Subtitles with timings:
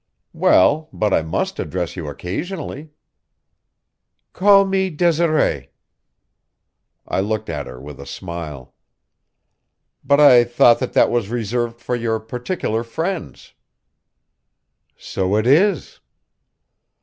[0.33, 2.89] "Well, but I must address you occasionally."
[4.33, 5.69] "Call me Desiree."
[7.07, 8.73] I looked at her with a smile.
[10.03, 13.53] "But I thought that that was reserved for your particular friends."
[14.97, 15.99] "So it is."